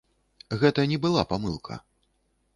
Гэта 0.63 0.85
не 0.93 0.97
была 1.03 1.27
памылка. 1.35 1.81